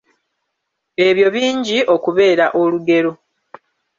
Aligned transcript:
Ebyo 1.07 1.27
bingi 1.35 1.77
okubeera 1.95 2.45
olugero. 2.61 3.11